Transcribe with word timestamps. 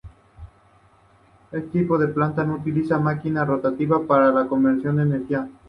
Este 1.51 1.67
tipo 1.69 1.95
de 1.99 2.07
planta 2.07 2.43
no 2.43 2.55
utiliza 2.55 2.97
máquinas 2.97 3.47
rotativas 3.47 4.01
para 4.07 4.31
la 4.31 4.47
conversión 4.47 4.95
de 4.95 5.03
energía. 5.03 5.47